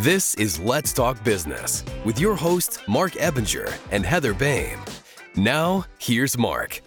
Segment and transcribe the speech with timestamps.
[0.00, 4.80] This is Let's Talk Business with your hosts, Marc Ebinger and Heather Boehme.
[5.36, 6.80] Now, here's Marc.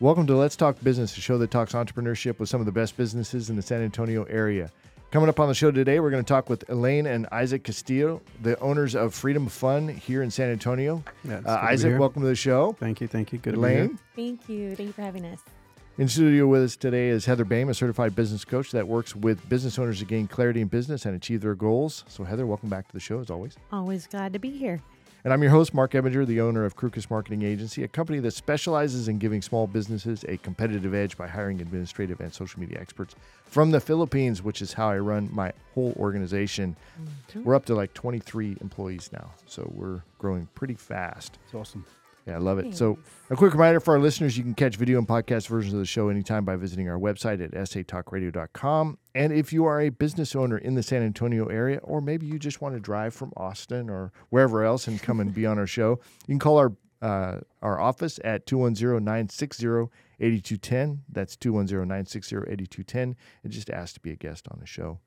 [0.00, 2.96] Welcome to Let's Talk Business, a show that talks entrepreneurship with some of the best
[2.96, 4.70] businesses in the San Antonio area.
[5.12, 8.20] Coming up on the show today, we're going to talk with Elaine and Isaac Castillo,
[8.40, 11.04] the owners of Freedom Fun here in San Antonio.
[11.24, 12.72] Yeah, Uh, good to Isaac, welcome to the show.
[12.80, 13.38] Thank you, thank you.
[13.38, 13.78] Good to be here.
[13.80, 14.74] Elaine, Thank you.
[14.74, 15.40] Thank you for having us.
[15.98, 19.46] In studio with us today is Heather Boehme, a certified business coach that works with
[19.50, 22.04] business owners to gain clarity in business and achieve their goals.
[22.08, 23.56] So, Heather, welcome back to the show as always.
[23.70, 24.80] Always glad to be here.
[25.22, 28.30] And I'm your host, Marc Ebinger, the owner of Crukus Marketing Agency, a company that
[28.30, 33.14] specializes in giving small businesses a competitive edge by hiring administrative and social media experts
[33.44, 36.74] from the Philippines, which is how I run my whole organization.
[37.00, 37.44] Mm-hmm.
[37.44, 41.38] We're up to like 23 employees now, so we're growing pretty fast.
[41.44, 41.84] It's awesome.
[42.26, 42.76] Yeah, I love it.
[42.76, 42.98] So,
[43.30, 45.86] a quick reminder for our listeners you can catch video and podcast versions of the
[45.86, 48.98] show anytime by visiting our website at satalkradio.com.
[49.14, 52.38] And if you are a business owner in the San Antonio area, or maybe you
[52.38, 55.66] just want to drive from Austin or wherever else and come and be on our
[55.66, 61.00] show, you can call our uh, our office at 210-960-8210.
[61.10, 65.00] That's 210-960-8210 and just ask to be a guest on the show.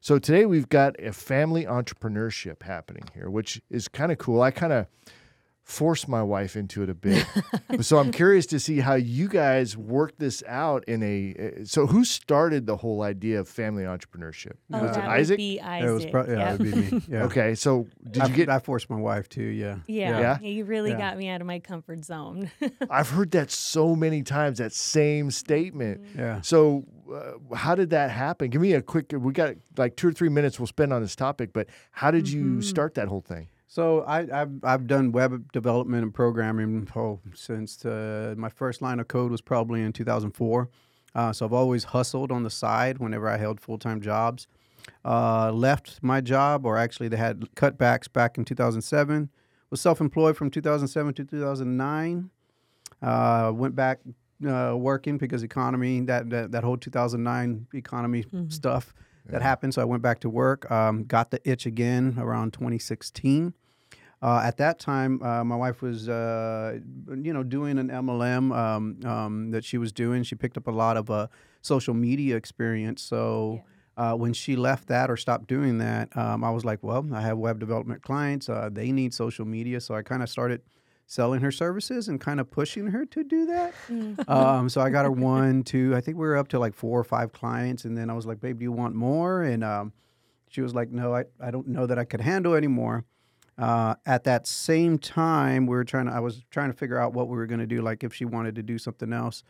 [0.00, 4.40] So today we've got a family entrepreneurship happening here, which is kind of cool.
[4.40, 4.86] I kind of
[5.70, 7.24] forced my wife into it a bit.
[7.80, 11.34] so I'm curious to see how you guys work this out in a.
[11.60, 14.54] uh, So who started the whole idea of family entrepreneurship?
[14.72, 15.34] Oh, Was it that Isaac?
[15.34, 15.88] would be Isaac.
[15.88, 16.54] It was pro- yeah, Yep.
[16.54, 17.02] it would be me.
[17.08, 17.24] Yeah.
[17.24, 18.48] Okay, so did I, you get?
[18.48, 19.42] I forced my wife to.
[19.42, 19.78] Yeah.
[19.86, 20.20] yeah.
[20.20, 20.40] Yeah?
[20.40, 20.98] You really Yeah.
[20.98, 22.50] got me out of my comfort zone.
[22.90, 24.58] I've heard that so many times.
[24.58, 26.04] That same statement.
[26.16, 26.40] Yeah.
[26.42, 28.50] So, uh, how did that happen?
[28.50, 29.12] Give me a quick.
[29.16, 32.24] We got like two or three minutes we'll spend on this topic, but how did
[32.26, 32.56] Mm-hmm.
[32.56, 33.48] you start that whole thing?
[33.70, 38.98] So I, I've I've done web development and programming oh, since uh, my first line
[38.98, 40.68] of code was probably in 2004.
[41.14, 44.48] Uh, so I've always hustled on the side whenever I held full time jobs.
[45.04, 49.30] Uh, left my job, or actually they had cutbacks back in 2007.
[49.70, 52.28] Was self employed from 2007 to 2009.
[53.00, 54.00] Uh, went back
[54.44, 58.92] uh, working because economy that, that that whole 2009 economy stuff
[59.26, 59.74] that happened.
[59.74, 60.68] So I went back to work.
[60.72, 63.54] Um, got the itch again around 2016.
[64.22, 66.78] Uh, at that time, uh, my wife was, uh,
[67.22, 70.22] you know, doing an MLM um, um, that she was doing.
[70.22, 71.28] She picked up a lot of uh,
[71.62, 73.00] social media experience.
[73.00, 73.62] So
[73.96, 77.22] uh, when she left that or stopped doing that, um, I was like, well, I
[77.22, 78.50] have web development clients.
[78.50, 79.80] Uh, they need social media.
[79.80, 80.60] So I kind of started
[81.06, 83.74] selling her services and kind of pushing her to do that.
[84.28, 87.00] um, so I got her one, two, I think we were up to like four
[87.00, 87.84] or five clients.
[87.86, 89.42] And then I was like, babe, do you want more?
[89.42, 89.92] And um,
[90.50, 93.06] she was like, no, I, I don't know that I could handle anymore.
[93.60, 97.12] Uh, at that same time, we were trying to, I was trying to figure out
[97.12, 99.44] what we were going to do, like if she wanted to do something else.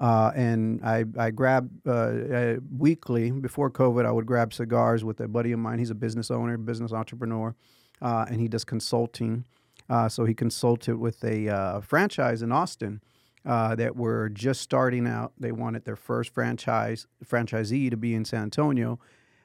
[0.00, 5.20] Uh, and I, I grabbed uh, uh, weekly before COVID, I would grab cigars with
[5.20, 5.78] a buddy of mine.
[5.78, 7.54] He's a business owner, business entrepreneur,
[8.00, 9.44] uh, and he does consulting.
[9.88, 13.00] Uh, so he consulted with a franchise in Austin
[13.44, 15.34] that were just starting out.
[15.38, 18.98] They wanted their first franchise franchisee to be in San Antonio,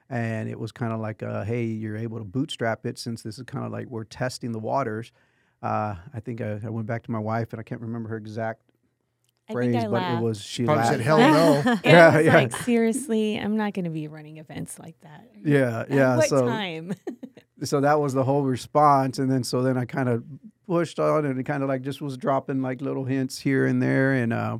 [0.10, 3.38] and it was kind of like, uh, hey, you're able to bootstrap it since this
[3.38, 5.12] is kind of like we're testing the waters.
[5.62, 8.18] Uh, I think I, I went back to my wife, and I can't remember her
[8.18, 8.62] exact
[9.52, 10.22] phrase, think I but laughed.
[10.22, 10.94] it was she Probably laughed.
[10.98, 11.62] said hell no.
[11.84, 12.34] yeah, Yeah, yeah.
[12.36, 15.30] like, seriously, I'm not going to be running events like that.
[15.44, 16.18] Yeah, At yeah.
[16.18, 16.94] what so time?
[17.64, 20.24] so that was the whole response and then so then i kind of
[20.68, 23.82] pushed on and it kind of like just was dropping like little hints here and
[23.82, 24.60] there and uh,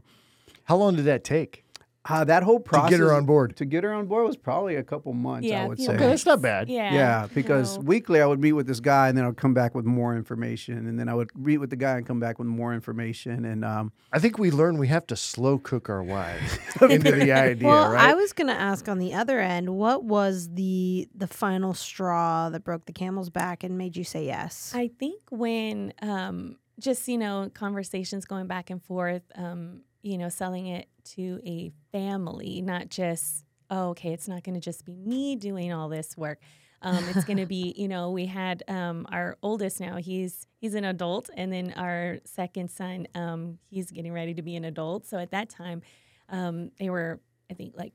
[0.64, 1.64] How long did that take?
[2.10, 3.56] Uh, that whole process to get her on board.
[3.58, 5.94] to get her on board was probably a couple months Yeah, i would say know,
[5.96, 6.70] Okay, that's not bad.
[6.70, 6.94] yeah.
[6.94, 7.84] yeah because no.
[7.84, 10.88] weekly i would meet with this guy and then i'd come back with more information
[10.88, 13.64] and then i would meet with the guy and come back with more information and
[13.66, 17.68] um, I think we learned we have to slow cook our wives into the idea,
[17.68, 18.10] well, right?
[18.10, 22.50] I was going to ask on the other end, what was the the final straw
[22.50, 24.72] that broke the camel's back and made you say yes?
[24.74, 30.30] I think when um, just you know conversations going back and forth, um, you know,
[30.30, 34.96] selling it to a family, not just oh, okay, it's not going to just be
[34.96, 36.40] me doing all this work.
[36.82, 39.98] Um, it's going to be, you know, we had um, our oldest now.
[39.98, 44.56] He's he's an adult, and then our second son, um, he's getting ready to be
[44.56, 45.06] an adult.
[45.06, 45.82] So at that time,
[46.30, 47.20] um, they were,
[47.50, 47.94] I think, like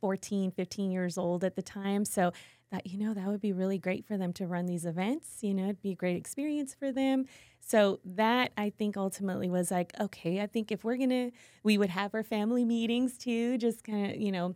[0.00, 2.04] 14, 15 years old at the time.
[2.04, 2.32] So
[2.72, 5.38] that, you know, that would be really great for them to run these events.
[5.42, 7.26] You know, it'd be a great experience for them.
[7.66, 11.32] So that I think ultimately was like, okay, I think if we're to,
[11.64, 14.54] we would have our family meetings too, just kind of, you know,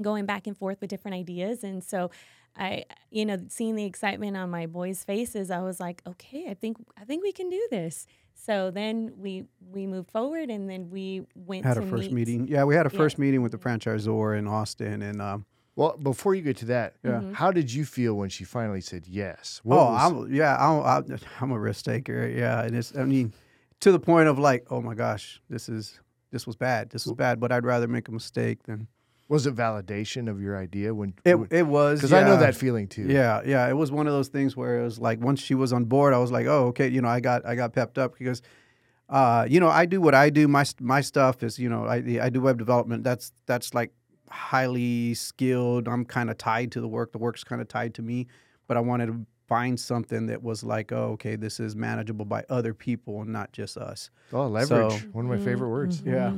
[0.00, 1.62] going back and forth with different ideas.
[1.64, 2.10] And so
[2.56, 6.54] I, you know, seeing the excitement on my boys' faces, I was like, okay, I
[6.54, 8.06] think, I think we can do this.
[8.34, 12.14] So then we we moved forward, and then we went had to a first meet.
[12.14, 12.96] meeting yeah we had a Yeah.
[12.96, 15.44] first meeting with the franchisor in austin and um,
[15.80, 17.32] Well, before you get to that, Yeah.
[17.32, 19.62] how did you feel when she finally said yes?
[19.64, 22.28] What oh, was- I'm yeah, I'm, I'm I'm a risk taker.
[22.28, 23.32] Yeah, and it's I mean,
[23.80, 25.98] to the point of like, oh my gosh, this is
[26.32, 26.90] this was bad.
[26.90, 27.40] This was bad.
[27.40, 28.88] But I'd rather make a mistake than
[29.28, 31.38] was it validation of your idea when it.
[31.50, 33.06] It was because I know that feeling too.
[33.08, 33.66] Yeah, yeah.
[33.66, 36.12] It was one of those things where it was like once she was on board,
[36.12, 36.88] I was like, oh, okay.
[36.88, 38.42] You know, I got I got pepped up because,
[39.08, 40.46] uh, you know, I do what I do.
[40.46, 43.02] My my stuff is, you know, I I do web development.
[43.02, 43.92] That's that's like
[44.30, 45.88] highly skilled.
[45.88, 47.12] I'm kind of tied to the work.
[47.12, 48.26] The work's kind of tied to me,
[48.68, 52.44] but I wanted to find something that was like, oh, okay, this is manageable by
[52.48, 54.10] other people and not just us.
[54.32, 54.68] Oh, leverage.
[55.02, 56.02] So- One of my favorite words.
[56.06, 56.36] Yeah.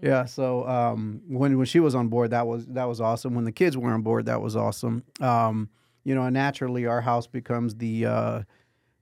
[0.00, 0.24] Yeah.
[0.26, 3.34] So um, when when she was on board, that was that was awesome.
[3.34, 5.02] When the kids were on board, that was awesome.
[5.20, 5.68] Um,
[6.04, 8.42] you know, and naturally, our house becomes the uh,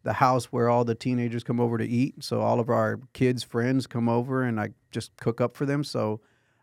[0.05, 2.25] the house where all the teenagers come over to eat.
[2.25, 5.85] So all of our kids' friends come over, and I just cook up for them.
[5.85, 6.21] So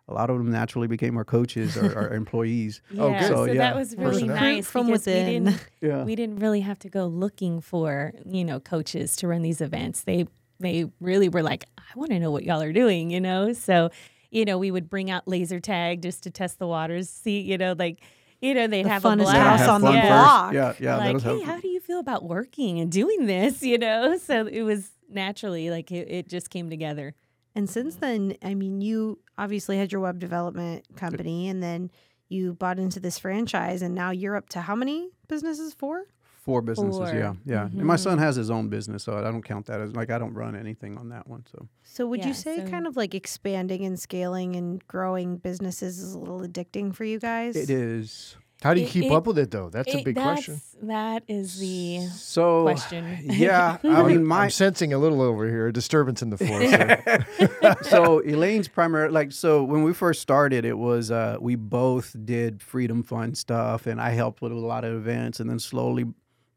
[0.09, 2.81] a lot of them naturally became our coaches or our employees.
[2.98, 3.27] Oh, Yeah, good.
[3.27, 3.57] so, So, yeah.
[3.59, 4.36] that was really Personnel.
[4.36, 5.25] nice From because within.
[5.45, 6.04] we didn't Yeah.
[6.04, 10.01] we didn't really have to go looking for you know coaches to run these events.
[10.04, 10.25] They
[10.59, 13.54] they really were like, I want to know what y'all are doing, you know.
[13.54, 13.89] So
[14.31, 17.57] you know we would bring out laser tag just to test the waters, see you
[17.57, 18.00] know like
[18.42, 19.38] you know they'd The have a blast.
[19.38, 20.01] house have on the fun yeah.
[20.01, 20.54] first.
[20.54, 20.54] block.
[20.54, 20.98] Yeah, yeah.
[21.13, 23.62] like, hey, how do you feel about working and doing this?
[23.71, 27.13] You know, so it was naturally like it, it just came together.
[27.57, 31.89] And since then, I mean, you obviously had your web development company, and then
[32.30, 35.74] you bought into this franchise, and now you're up to how many businesses?
[35.74, 36.04] Four.
[36.36, 37.19] Four businesses, Four.
[37.19, 37.63] yeah, yeah.
[37.63, 38.04] And my mm-hmm.
[38.04, 40.56] son has his own business, so I don't count that as like I don't run
[40.56, 41.45] anything on that one.
[41.51, 45.38] So So would Yeah, you say so- kind of like expanding and scaling and growing
[45.38, 47.56] businesses is a little addicting for you guys?
[47.56, 48.38] it is.
[48.63, 49.69] How do you It- keep it- up with it though?
[49.69, 50.62] That's a It- big question.
[50.81, 53.19] that's- the So question.
[53.24, 56.63] yeah, I mean my I'm sensing a little over here, a disturbance in the force.
[56.63, 57.75] here.
[57.83, 62.62] so Elaine's primary like so when we first started it was uh we both did
[62.62, 66.06] freedom fun stuff and I helped with a lot of events and then slowly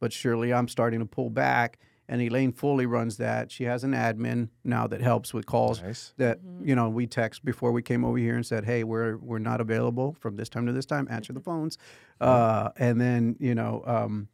[0.00, 1.78] but surely I'm starting to pull back
[2.10, 3.52] and Elaine fully runs that.
[3.52, 6.12] She has an admin now that helps with calls nice.
[6.16, 9.38] that you know we text before we came over here and said hey we're we're
[9.38, 11.06] not available from this time to this time.
[11.08, 11.78] Answer the phones.
[12.20, 14.28] Uh, and then you know um,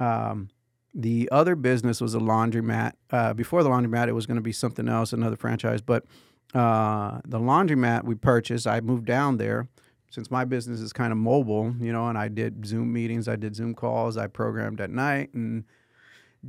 [0.00, 0.48] um,
[0.94, 2.94] the other business was a laundromat.
[3.10, 5.82] Uh, before the laundromat it was going to be something else another franchise.
[5.82, 6.06] But
[6.54, 9.68] uh, the laundromat we purchased i moved down there
[10.08, 13.34] since my business is kind of mobile you know and i did zoom meetings i
[13.34, 15.64] did zoom calls i programmed at night and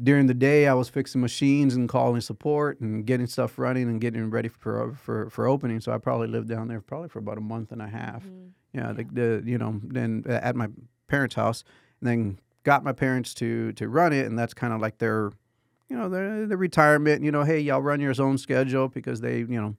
[0.03, 4.01] during the day, I was fixing machines and calling support and getting stuff running and
[4.01, 5.79] getting ready for for for opening.
[5.79, 8.23] So I probably lived down there probably for about a month and a half.
[8.73, 10.67] Yeah, the, the you know then at my
[11.07, 11.63] parents' house,
[12.01, 15.31] and then got my parents to to run it, and that's kind of like their
[15.89, 17.23] you know their their retirement.
[17.23, 19.75] You know, hey, y'all run your own schedule because they you know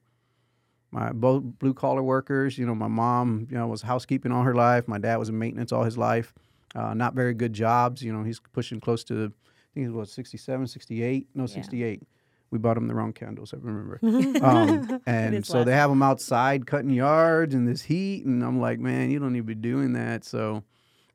[0.91, 2.57] my both blue collar workers.
[2.57, 4.89] You know, my mom you know was housekeeping all her life.
[4.89, 6.33] My dad was in maintenance all his life.
[6.75, 8.03] Uh, not very good jobs.
[8.03, 9.33] You know, he's pushing close to
[9.77, 11.29] think it was 67, 68.
[11.35, 12.03] No, 68.
[12.51, 14.01] We bought him the wrong candles, I remember.
[14.45, 18.25] um, and so they have him outside cutting yards in this heat.
[18.25, 20.25] And I'm like, man, you don't need to be doing that.
[20.25, 20.63] So,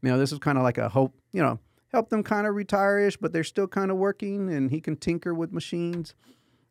[0.02, 1.60] you know, this is kind of like a hope, you know,
[1.92, 4.96] help them kind of retire ish, but they're still kind of working and he can
[4.96, 6.14] tinker with machines.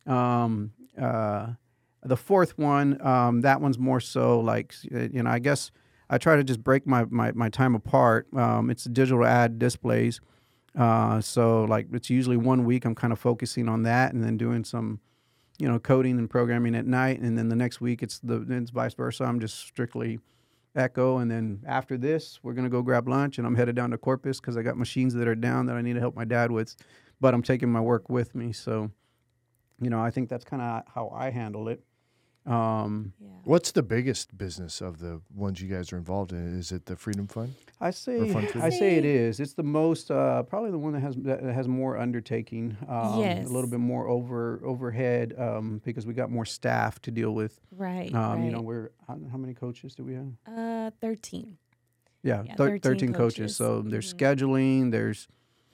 [0.07, 1.49] Um, uh,
[2.03, 5.71] the fourth one, um, that one's more so like, uh, you know, I guess
[6.09, 8.29] I try to just break my, my, my time apart.
[8.35, 10.21] Um, it's digital ad displays.
[10.79, 14.37] Uh, so like it's usually one week I'm kind of focusing on that and then
[14.37, 15.01] doing some,
[15.59, 17.21] you know, coding and programming at night.
[17.21, 19.25] And then the next week it's the it's vice versa.
[19.25, 20.21] I'm just strictly
[20.77, 21.19] Echo.
[21.19, 24.41] And then after this, we're gonna go grab lunch and I'm headed down to Corpus
[24.41, 26.77] because I got machines that are down that I need to help my dad with,
[27.21, 28.53] but I'm taking my work with me.
[28.53, 28.91] So,
[29.81, 31.83] you know, I think that's kind of how I handle it.
[32.51, 33.27] Um, Yeah.
[33.45, 36.59] What's the biggest business of the ones you guys are involved in?
[36.59, 37.55] Is it the Freedom Fund?
[37.81, 38.45] I say fun?
[38.61, 39.41] I say it Say- is.
[39.41, 42.77] It's the most uh, probably the one that has that has more undertaking.
[42.87, 43.49] Um, Yes.
[43.49, 47.59] A little bit more over overhead um, because we got more staff to deal with.
[47.77, 48.15] Right.
[48.15, 48.45] Um, right.
[48.45, 50.33] You know, we're how, how many coaches do we have?
[50.47, 51.57] uh, 13.
[52.23, 53.17] Yeah, Yeah, thir- 13 13 coaches.
[53.39, 53.57] coaches.
[53.57, 54.19] So there's Mhm.
[54.19, 54.91] scheduling.
[54.91, 55.27] There's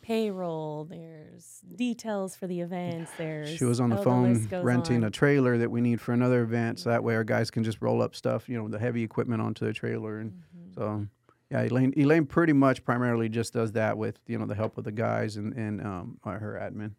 [0.06, 3.50] Payroll, there's details for the events, there's.
[3.56, 5.04] she was on the oh, phone goes renting on.
[5.04, 7.82] a trailer that we need for another event, so that way our guys can just
[7.82, 10.74] roll up stuff, you know, the heavy equipment onto the trailer, and Mhm.
[10.76, 11.06] so.
[11.50, 11.92] Yeah, Elaine.
[11.96, 15.36] Elaine pretty much primarily just does that with you know the help of the guys
[15.36, 16.92] and and um, uh, her admin.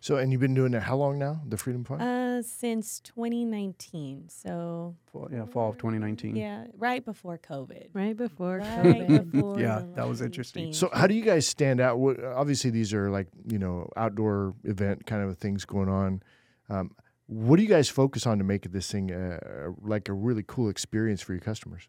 [0.00, 1.40] So, and you've been doing it how long now?
[1.48, 2.02] The Freedom Fund?
[2.02, 4.28] Uh, since 2019.
[4.28, 6.36] So, Fall, yeah, fall of 2019.
[6.36, 7.88] yeah, right before COVID.
[7.92, 8.68] right before Right
[9.08, 9.30] COVID.
[9.32, 10.64] before Yeah, that was interesting.
[10.64, 10.78] changed.
[10.78, 11.98] So, how do you guys stand out?
[11.98, 16.22] What, obviously, these are like you know outdoor event kind of things going on.
[16.68, 16.90] Um,
[17.26, 20.68] what do you guys focus on to make this thing uh, like a really cool
[20.68, 21.88] experience for your customers?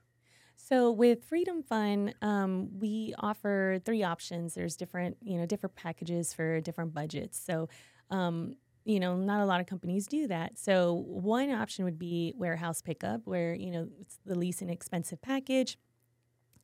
[0.58, 4.56] So with Freedom Fun, um, we offer three options.
[4.56, 7.38] There's different, you know, different packages for different budgets.
[7.40, 7.70] So,
[8.10, 10.60] um, you know, not a lot of companies do that.
[10.60, 15.78] So one option would be warehouse pickup, where you know it's the least inexpensive package.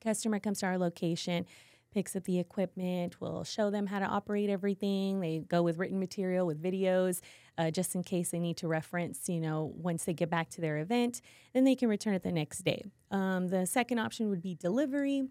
[0.03, 1.45] Customer comes to our location,
[1.91, 3.19] picks up the equipment.
[3.19, 5.19] We'll show them how to operate everything.
[5.19, 7.21] They go with written material, with videos,
[7.57, 10.62] uh, just in case they need to reference, you know, once they get back to
[10.62, 11.21] their event.
[11.53, 12.83] Then they can return it the next day.
[13.12, 15.24] Um, the second option would be delivery.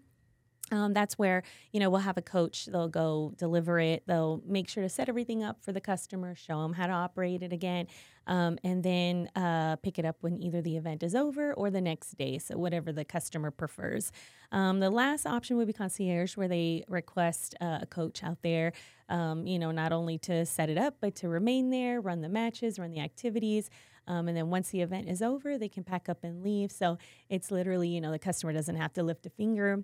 [0.71, 2.65] Um, that's where you know we'll have a coach.
[2.65, 4.03] They'll go deliver it.
[4.07, 7.43] They'll make sure to set everything up for the customer, show them how to operate
[7.43, 7.87] it again,
[8.27, 11.81] um, and then uh, pick it up when either the event is over or the
[11.81, 12.37] next day.
[12.37, 14.11] So whatever the customer prefers.
[14.51, 18.73] Um, the last option would be concierge, where they request uh, a coach out there.
[19.09, 22.29] Um, you know, not only to set it up, but to remain there, run the
[22.29, 23.69] matches, run the activities.
[24.07, 26.71] Um, and then once the event is over, they can pack up and leave.
[26.71, 26.97] So
[27.29, 29.83] it's literally, you know, the customer doesn't have to lift a finger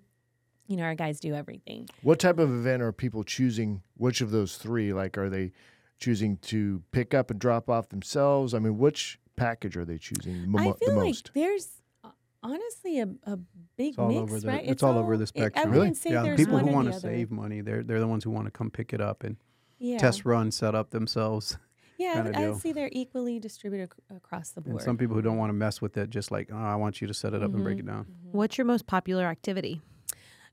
[0.67, 1.87] you know, our guys do everything.
[2.01, 3.81] What type of event are people choosing?
[3.95, 4.93] Which of those three?
[4.93, 5.51] Like, are they
[5.99, 8.53] choosing to pick up and drop off themselves?
[8.53, 11.31] I mean, which package are they choosing mo- I the feel like most?
[11.33, 11.69] there's
[12.03, 12.09] uh,
[12.43, 13.37] honestly a, a
[13.77, 14.65] big It's all mix, over the right?
[14.65, 15.69] it's, all, over the spectrum.
[15.69, 15.93] I Really?
[16.05, 18.51] yeah, there's people who want to save money, they're they're the ones who want to
[18.51, 19.37] come pick it up and
[19.79, 19.97] yeah.
[19.97, 21.57] test run, set up themselves.
[21.99, 22.59] Yeah, I, I deal.
[22.59, 24.75] see they're equally distributed ac- across the board.
[24.75, 27.01] And some people who don't want to mess with it, just like, oh, I want
[27.01, 28.03] you to set it up and break Mhm, it down.
[28.05, 28.33] mhm.
[28.33, 29.81] What's your most popular activity?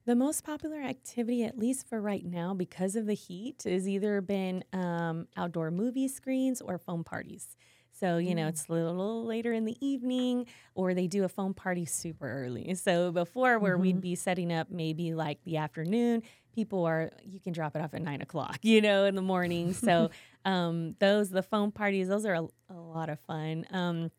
[0.05, 4.21] The most popular activity, at least for right now, because of the heat, has either
[4.21, 7.55] been um, outdoor movie screens or foam parties.
[7.91, 10.45] So, you know, it's a little later in the evening,
[10.75, 12.75] or they do a foam party super early.
[12.75, 16.21] So, before where we'd be setting up maybe like the afternoon,
[16.53, 19.73] people are, you can drop it off at nine o'clock, you know, in the morning.
[19.73, 20.11] So,
[20.45, 23.65] um, those, the foam parties, those are a, a lot of fun.
[23.71, 24.11] Um,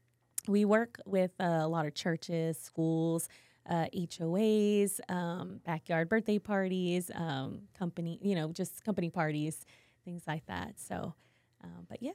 [0.49, 3.29] we work with uh, a lot of churches, schools,
[3.69, 9.65] uh, HOAs, um, backyard birthday parties, um, company, you know, just company parties,
[10.05, 10.75] things like that.
[10.79, 11.15] So,
[11.63, 12.13] um, but yeah.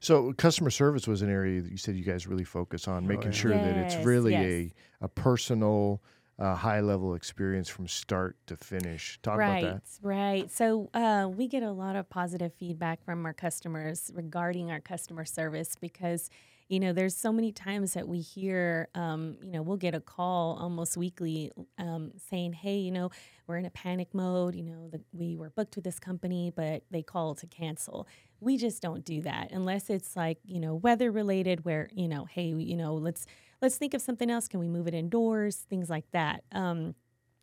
[0.00, 3.32] So, customer service was an area that you said you guys really focus on, making
[3.32, 3.38] yeah.
[3.38, 4.42] sure that it's really yes.
[4.42, 6.02] a a personal,
[6.38, 9.18] uh, high level experience from start to finish.
[9.22, 9.98] Talk right, about that.
[10.02, 10.50] right.
[10.50, 15.24] So uh, we get a lot of positive feedback from our customers regarding our customer
[15.24, 16.30] service because,
[16.68, 20.00] you know, there's so many times that we hear, um, you know, we'll get a
[20.00, 23.10] call almost weekly um, saying, hey, you know,
[23.46, 24.54] we're in a panic mode.
[24.54, 28.08] You know, the, we were booked with this company, but they called to cancel.
[28.40, 32.24] We just don't do that unless it's like, you know, weather related where, you know,
[32.24, 33.26] hey, you know, let's
[33.60, 34.48] let's think of something else.
[34.48, 35.56] Can we move it indoors?
[35.68, 36.44] Things like that.
[36.52, 36.94] Um,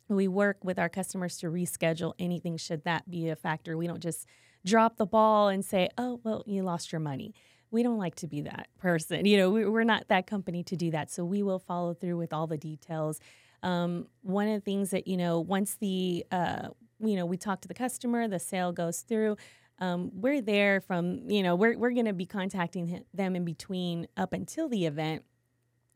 [0.08, 3.76] we work with our customers to reschedule anything should that be a factor.
[3.76, 4.26] We don't just
[4.64, 7.34] drop the ball and say, "Oh, well, you lost your money."
[7.72, 9.26] We don't like to be that person.
[9.26, 11.10] You know, we, we're not that company to do that.
[11.10, 13.18] So we will follow through with all the details.
[13.62, 16.68] Um, one of the things that you know, once the uh,
[17.00, 19.36] you know we talk to the customer, the sale goes through.
[19.78, 24.06] Um, we're there from you know we're we're going to be contacting them in between
[24.16, 25.24] up until the event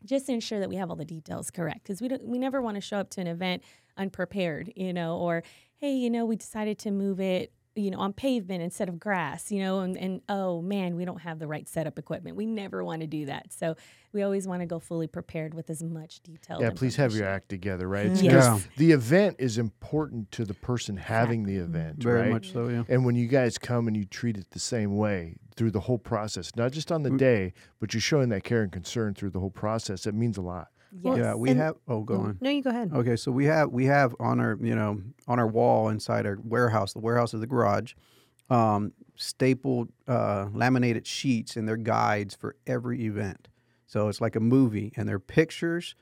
[0.05, 2.61] just to ensure that we have all the details correct because we don't we never
[2.61, 3.63] want to show up to an event
[3.97, 5.43] unprepared you know or
[5.79, 9.53] hey you know we decided to move it you know on pavement instead of grass
[9.53, 12.83] you know and, and oh man we don't have the right setup equipment we never
[12.83, 13.77] want to do that so
[14.13, 17.27] we always want to go fully prepared with as much detail Yeah, please have your
[17.27, 18.07] act together, right?
[18.07, 18.33] It's Yes.
[18.33, 22.31] because the event is important to the person having the event, Very right?
[22.31, 22.85] much so, yeah.
[22.89, 25.99] And when you guys come and you treat it the same way through the whole
[25.99, 29.41] process, not just on the day, but you're showing that care and concern through the
[29.41, 30.69] whole process, it means a lot.
[31.03, 31.19] Yes.
[31.19, 31.77] Yeah, we And- have.
[31.89, 32.39] Oh, go on.
[32.41, 32.93] No, you go ahead.
[32.93, 36.39] Okay, so we have we have on our you know on our wall inside our
[36.43, 37.95] warehouse, the warehouse is the garage,
[38.51, 43.49] um, stapled uh, laminated sheets and their guides for every event.
[43.87, 45.95] So it's like a movie, and they're pictures.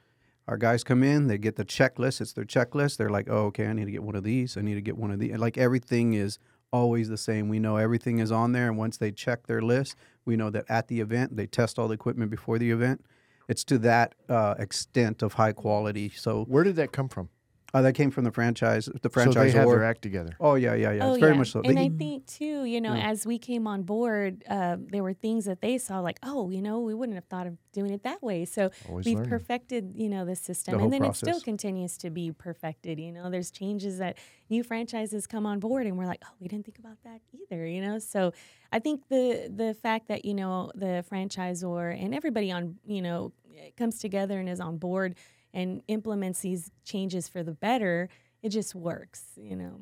[0.46, 2.20] Our guys come in, they get the checklist.
[2.20, 2.98] It's their checklist.
[2.98, 4.56] They're like, oh, okay, I need to get one of these.
[4.58, 5.36] I need to get one of these.
[5.38, 6.38] Like everything is
[6.70, 7.48] always the same.
[7.48, 10.64] We know everything is on there, and once they check their list, we know that
[10.68, 13.04] at the event they test all the equipment before the event.
[13.48, 16.10] It's to that uh, extent of high quality.
[16.10, 17.28] So Where did that come from?
[17.74, 19.34] Uh, that came from the franchise, the franchise.
[19.34, 19.52] So franchise.
[19.52, 20.36] they have their act together.
[20.40, 21.04] oh yeah, yeah, yeah.
[21.06, 21.38] Oh, it's very yeah.
[21.38, 21.60] much so.
[21.62, 23.10] And They- I think too, you know, Yeah.
[23.10, 26.62] as we came on board, uh, there were things that they saw like, oh, you
[26.62, 28.44] know, we wouldn't have thought of doing it that way.
[28.44, 29.30] So Always we've learning.
[29.30, 32.98] perfected, you know, the system, whole and then it still continues to be perfected.
[33.00, 34.16] You know, there's changes that
[34.48, 37.66] new franchises come on board, and we're like, oh, we didn't think about that either.
[37.66, 38.32] You know, so
[38.70, 43.32] I think the the fact that you know the franchisor and everybody on, you know,
[43.76, 45.16] comes together and is on board
[45.54, 48.10] and implements these changes for the better,
[48.42, 49.22] it just works.
[49.36, 49.80] You know.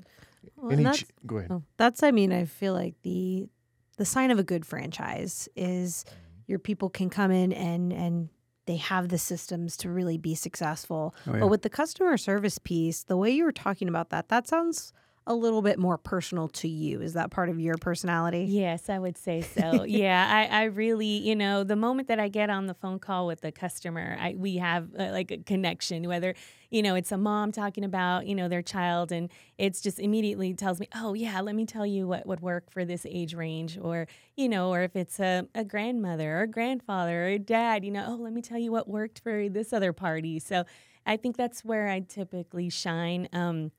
[0.56, 1.50] Well, Any and ch- that's, go ahead.
[1.50, 3.48] oh, that's, I mean, I feel like the
[3.96, 6.16] the sign of a good franchise is Mm-hmm.
[6.46, 8.28] your people can come in and and
[8.66, 11.14] they have the systems to really be successful.
[11.26, 11.40] Oh, yeah.
[11.40, 14.92] But with the customer service piece, the way you were talking about that, that sounds
[15.26, 17.00] a little bit more personal to you.
[17.00, 18.44] Is that part of your personality?
[18.48, 19.84] Yes, I would say so.
[19.88, 23.28] yeah, I, I really, you know, the moment that I get on the phone call
[23.28, 26.34] with the customer, I, we have uh, like a connection, whether,
[26.70, 30.54] you know, it's a mom talking about, you know, their child and it's just immediately
[30.54, 33.78] tells me, oh, yeah, let me tell you what would work for this age range.
[33.80, 37.84] Or, you know, or if it's a, a grandmother or a grandfather or a dad,
[37.84, 40.40] you know, oh, let me tell you what worked for this other party.
[40.40, 40.64] So
[41.06, 43.28] I think that's where I typically shine.
[43.32, 43.70] Um,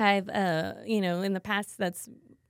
[0.00, 2.08] I've, uh, you know, in the past, that's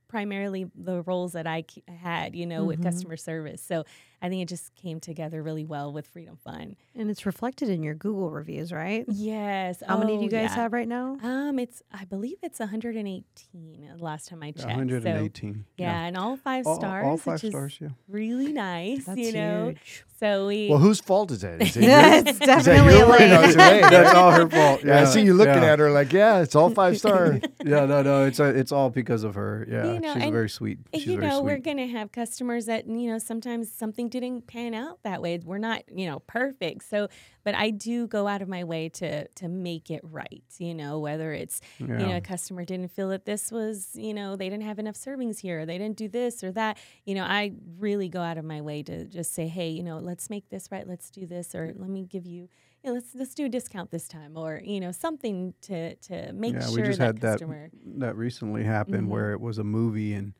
[0.08, 2.82] primarily the roles that I had, you know, with Mhm.
[2.82, 3.62] customer service.
[3.62, 3.84] So
[4.22, 6.76] I think it just came together really well with Freedom Fun.
[6.94, 9.04] And it's reflected in your Google reviews, right?
[9.08, 9.82] Yes.
[9.86, 10.54] How many do oh, you guys yeah.
[10.54, 11.18] have right now?
[11.22, 14.62] Um, it's I believe it's 118 uh, last time I checked.
[14.62, 15.64] So, 118.
[15.76, 17.04] yeah, and all five All, stars.
[17.04, 17.88] all five which is stars, yeah.
[18.08, 19.66] Really nice, That's you know.
[19.70, 20.04] huge.
[20.20, 20.68] So we.
[20.68, 21.60] Well, whose fault is that?
[21.60, 22.20] Is it Yeah, yours?
[22.20, 22.94] it's Is that definitely?
[22.94, 23.44] No, Elaine.
[23.44, 23.80] it's Elaine.
[23.82, 24.84] That's all her fault.
[24.84, 25.72] Yeah, I see you looking yeah.
[25.72, 27.40] at her like, yeah, it's all five star.
[27.64, 29.66] Yeah, no, no, it's uh it's all because of her.
[29.68, 30.78] Yeah, You know, she's and- very sweet.
[30.94, 34.46] She's you very know, we're going to have customers that, you know, sometimes something didn't
[34.46, 35.40] pan out that way.
[35.44, 36.84] We're not, you know, perfect.
[36.84, 37.08] So,
[37.42, 41.00] but I do go out of my way to to make it right, you know,
[41.00, 41.60] whether it's,
[41.96, 44.94] you know, a customer didn't feel that this was, you know, they didn't have enough
[44.96, 46.78] servings here, they didn't do this or that.
[47.04, 49.98] You know, I really go out of my way to just say, "Hey, you know,
[49.98, 50.86] let's make this right.
[50.86, 52.48] Let's do this or let me give you
[52.84, 56.32] you know, let's let's do a discount this time, or you know, something to to
[56.32, 57.70] make yeah, sure we just that had that customer.
[57.98, 59.10] that recently happened Mhm.
[59.10, 60.34] where it was a movie and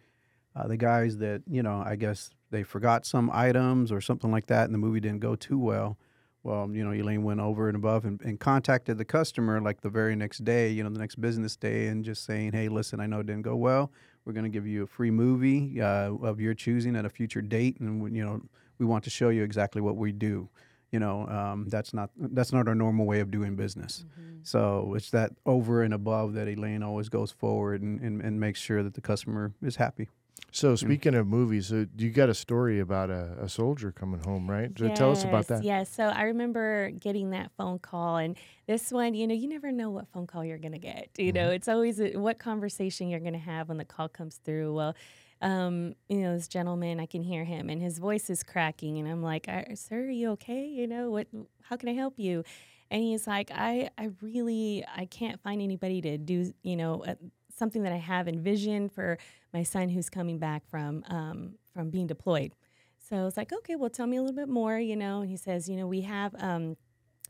[0.54, 4.47] uh, the guys that you know I guess they forgot some items or something like
[4.47, 5.97] that and the movie didn't go too well.
[6.44, 9.88] Well, you know, Elaine went over and above and, and contacted the customer like the
[9.88, 13.06] very next day, you know, the next business day, and just saying, "Hey, listen, I
[13.06, 13.92] know it didn't go well.
[14.25, 17.42] We're going to give you a free movie uh, of your choosing at a future
[17.42, 18.40] date, and you know,
[18.78, 20.49] we want to show you exactly what we do.
[20.90, 24.04] You know, um, that's not that's not our normal way of doing business.
[24.04, 24.38] Mm-hmm.
[24.42, 28.61] So it's that over and above that Elaine always goes forward and, and, and makes
[28.61, 30.09] sure that the customer is happy.
[30.54, 34.50] So speaking of movies, so you got a story about a, a soldier coming home,
[34.50, 34.70] right?
[34.79, 35.64] So tell us about that.
[35.64, 35.90] Yes.
[35.90, 39.88] So I remember getting that phone call, and this one, you know, you never know
[39.90, 41.09] what phone call you're going to get.
[41.16, 41.53] You know, Mm-hmm.
[41.55, 44.74] it's always a, what conversation you're going to have when the call comes through.
[44.74, 44.94] Well,
[45.40, 49.09] um, you know, this gentleman, I can hear him, and his voice is cracking, and
[49.09, 50.66] I'm like, "Uh, "Sir, are you okay?
[50.66, 51.27] You know, what?
[51.62, 52.44] How can I help you?"
[52.90, 57.14] And he's like, "I, I really, I can't find anybody to do, you know, uh,
[57.57, 59.19] something that I have envisioned for
[59.53, 62.55] my son who's coming back from, um, from being deployed."
[62.99, 65.21] So I was like, okay, well, tell me a little bit more, you know.
[65.21, 66.77] And he says, you know, we have, um,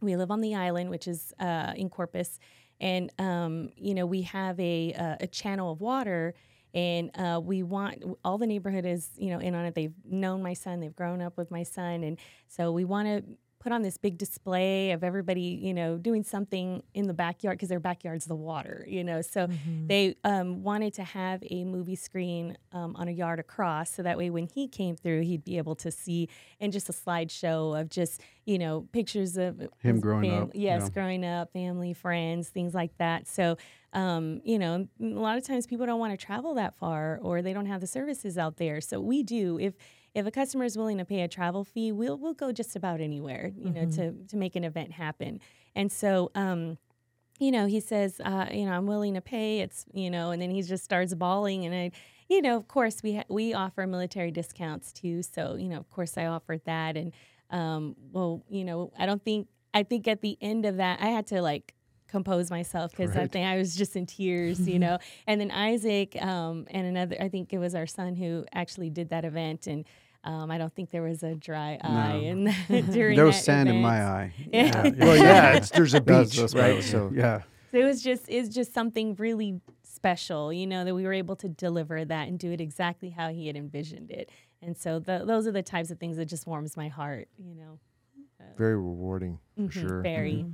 [0.00, 2.38] we live on the island, which is uh, in Corpus,
[2.80, 6.34] and um, you know, we have a uh, a channel of water,
[6.74, 9.74] and uh, we want all the neighborhood is, you know, in on it.
[9.74, 13.24] They've known my son, they've grown up with my son, and so we want to
[13.62, 17.68] put on this big display of everybody, you know, doing something in the backyard because
[17.68, 19.22] their backyard's the water, you know.
[19.22, 19.48] So
[19.86, 24.18] they um, wanted to have a movie screen um, on a yard across, so that
[24.18, 26.28] way when he came through, he'd be able to see
[26.60, 30.82] and just a slideshow of just you know pictures of Him growing fam- up, Yes,
[30.82, 30.88] yeah.
[30.90, 33.28] growing up, family, friends, things like that.
[33.28, 33.56] So.
[33.94, 37.42] Um, you know, a lot of times people don't want to travel that far, or
[37.42, 38.80] they don't have the services out there.
[38.80, 39.58] So we do.
[39.58, 39.74] If
[40.14, 43.00] if a customer is willing to pay a travel fee, we'll we'll go just about
[43.00, 45.40] anywhere, you know, to to make an event happen.
[45.74, 46.78] And so, um,
[47.38, 49.60] you know, he says, uh, you know, I'm willing to pay.
[49.60, 51.64] It's, you know, and then he just starts bawling.
[51.64, 51.90] And I,
[52.28, 55.22] you know, of course, we ha- we offer military discounts too.
[55.22, 56.96] So, you know, of course, I offered that.
[56.96, 57.12] And,
[57.50, 61.06] um, well, you know, I don't think I think at the end of that, I
[61.06, 61.74] had to like
[62.12, 64.98] compose myself because I think I was just in tears, you know.
[65.26, 69.08] And then Isaac um, and another, I think it was our son who actually did
[69.08, 69.84] that event, and
[70.22, 73.44] um, I don't think there was a dry eye in that, during there was that
[73.44, 74.32] sand in my eye.
[74.52, 74.92] Yeah.
[75.00, 76.76] Well, yeah, it's, there's a beach, that's what I right?
[76.76, 77.42] was- So yeah.
[77.72, 81.36] So it was just it's just something really special, you know, that we were able
[81.36, 84.28] to deliver that and do it exactly how he had envisioned it.
[84.60, 87.54] And so the, those are the types of things that just warms my heart, you
[87.54, 87.78] know.
[88.58, 90.02] very rewarding for Mhm, sure.
[90.02, 90.44] Very.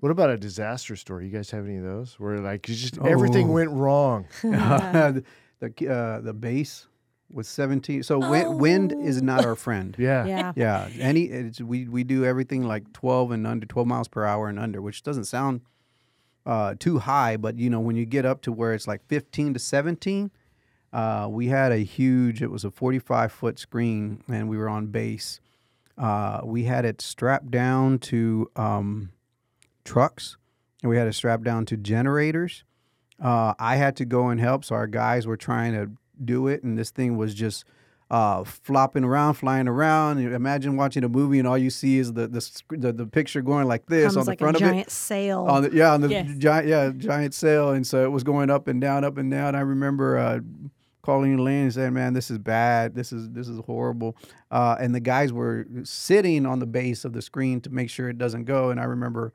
[0.00, 1.26] What about a disaster story?
[1.26, 3.52] You guys have any of those where like you just everything Oh.
[3.52, 4.26] went wrong?
[4.42, 5.24] the
[5.60, 6.86] the, uh, the base
[7.30, 8.02] was 17.
[8.04, 9.94] So wind, wind is not our friend.
[9.98, 10.24] Yeah.
[10.24, 10.52] Yeah.
[10.56, 14.48] Yeah, any it's, we we do everything like 12 and under 12 miles per hour
[14.48, 15.60] and under, which doesn't sound
[16.46, 19.54] uh, too high, but you know when you get up to where it's like 15
[19.54, 20.30] to 17,
[20.94, 22.40] uh, we had a huge.
[22.40, 25.40] It was a 45 foot screen, and we were on base.
[25.98, 29.10] Uh, we had it strapped down to um,
[29.88, 30.36] trucks,
[30.82, 32.64] and we had to strap down to generators.
[33.22, 35.90] Uh, I had to go and help, so our guys were trying to
[36.24, 37.64] do it, and this thing was just
[38.10, 40.18] uh, flopping around, flying around.
[40.18, 43.66] Imagine watching a movie and all you see is the the the, the picture going
[43.66, 44.72] like this Comes on the like front a of it.
[44.72, 45.40] giant sail.
[45.48, 46.26] On the, yeah, on the Yes.
[46.38, 49.54] giant yeah giant sail, and so it was going up and down, up and down.
[49.54, 50.40] I remember uh,
[51.02, 52.94] calling Elaine and saying, "Man, this is bad.
[52.94, 54.16] This is this is horrible."
[54.50, 58.08] Uh, and the guys were sitting on the base of the screen to make sure
[58.08, 58.70] it doesn't go.
[58.70, 59.34] And I remember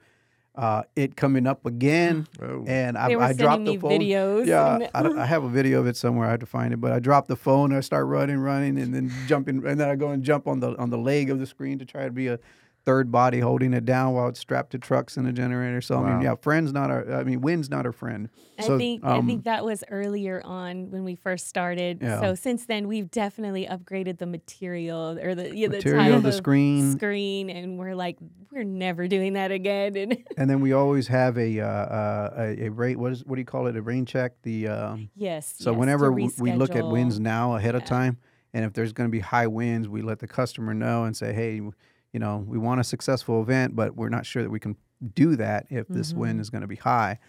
[0.55, 2.63] uh, it coming up again, Oh.
[2.67, 3.91] and I, I dropped the phone.
[3.99, 6.27] videos Yeah, and- I, I have a video of it somewhere.
[6.27, 7.73] I had to find it, but I dropped the phone.
[7.73, 10.77] I start running, running, and then jumping, and then I go and jump on the
[10.77, 12.39] on the leg of the screen to try to be a
[12.85, 15.81] third body holding it down while it's strapped to trucks and a generator.
[15.81, 17.13] So I mean, yeah, friends not our.
[17.13, 18.29] I mean, wind's not our friend.
[18.59, 21.99] So, I think um, I think that was earlier on when we first started.
[22.01, 22.19] Yeah.
[22.21, 26.97] So since then, we've definitely upgraded the material or the yeah, Material, type the screen.
[26.97, 28.17] screen, and we're like,
[28.51, 29.95] we're never doing that again.
[29.95, 32.97] And And then we always have a uh, uh, a, a rate.
[32.97, 33.77] What is what do you call it?
[33.77, 34.33] A rain check.
[34.43, 35.53] The um, yes.
[35.57, 38.17] so yes, whenever we look at winds now ahead of time,
[38.53, 41.33] and if there's going to be high winds, we let the customer know and say,
[41.33, 41.73] hey, w-
[42.13, 44.77] you know, we want a successful event, but we're not sure that we can
[45.13, 47.19] do that if this wind is going to be high.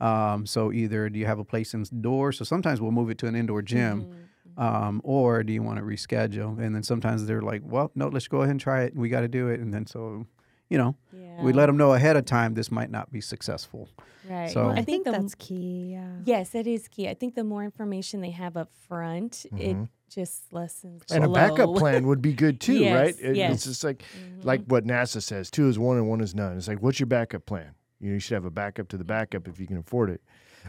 [0.00, 2.36] Um, so either do you have a place indoors?
[2.36, 4.02] So sometimes we'll move it to an indoor gym.
[4.02, 4.18] Mm-hmm.
[4.54, 6.58] Um, or do you want to reschedule?
[6.60, 8.94] And then sometimes they're like, well, no, let's go ahead and try it.
[8.94, 9.60] We got to do it.
[9.60, 10.26] And then so,
[10.72, 10.96] you know,
[11.42, 13.88] we let them know ahead of time this might not be successful.
[14.28, 14.50] Right.
[14.50, 15.92] so- Well, I, I think, think, the that's key.
[15.92, 16.06] Yeah.
[16.24, 17.08] yes, that is key.
[17.08, 19.76] I think the more information they have up front, it
[20.08, 21.02] just lessens.
[21.02, 21.14] Mm-hmm.
[21.14, 23.14] and a backup plan would be good too, Yes, right?
[23.20, 23.52] It- yes.
[23.54, 24.02] It's just like
[24.42, 26.56] like what NASA says: two is one and one is none.
[26.56, 27.74] It's like, what's your backup plan?
[28.00, 30.20] You know, you should have a backup to the backup if you can afford it.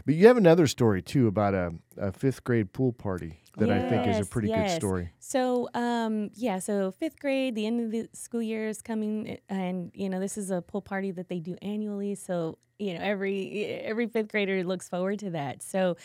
[0.04, 3.88] But you have another story too about a, a fifth grade pool party that I
[3.88, 5.10] think is a Yes, pretty good story.
[5.20, 9.36] So, um, yeah, so fifth grade, the end of the school year is coming, eh,
[9.48, 12.14] and you know this is a pool party that they do annually.
[12.16, 15.62] So, you know, every every fifth grader looks forward to that.
[15.62, 15.96] So,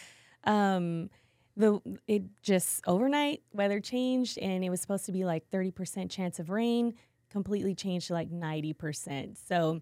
[0.43, 1.10] um,
[1.58, 6.12] the it just overnight weather changed, and it was supposed to be like thirty percent
[6.12, 6.93] chance of rain,
[7.32, 9.38] completely changed to like ninety percent.
[9.38, 9.82] So.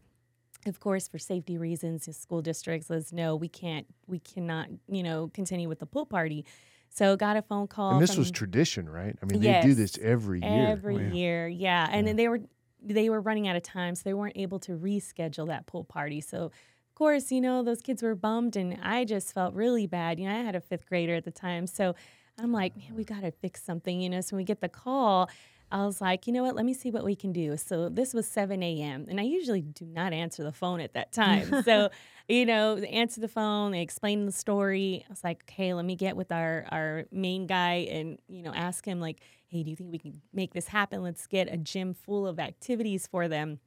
[0.68, 5.04] Of course, for safety reasons, the school districts let no, we can't, we cannot, you
[5.04, 6.46] know, continue with the pool party.
[6.90, 7.94] So, got a phone call.
[7.94, 9.16] And this from, was tradition, right?
[9.22, 10.68] I mean, they do this every year.
[10.68, 11.12] Every yeah.
[11.12, 11.88] year, yeah.
[11.92, 12.42] And then they were
[12.82, 16.22] they were running out of time, so they weren't able to reschedule that pool party.
[16.22, 20.20] So of course, you know, those kids were bummed and I just felt really bad.
[20.20, 21.68] You know, I had a fifth grader at the time.
[21.68, 21.96] So
[22.40, 24.22] I'm like, man, we gotta fix something, you know.
[24.22, 25.30] So when we get the call,
[25.72, 27.58] I was like, you know what, let me see what we can do.
[27.58, 29.06] So this was 7 a.m.
[29.10, 31.62] And I usually do not answer the phone at that time.
[31.66, 31.90] so,
[32.30, 35.04] you know, they answer the phone, they explain the story.
[35.08, 38.54] I was like, okay, let me get with our, our main guy and, you know,
[38.54, 41.04] ask him like, hey, do you think we can make this happen?
[41.04, 43.60] Let's get a gym full of activities for them.